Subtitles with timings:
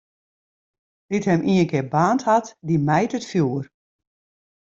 [1.09, 3.65] Dy't him ienkear baarnd hat, dy mijt it fjoer.